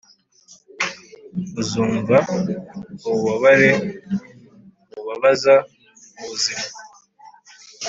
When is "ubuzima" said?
6.19-6.65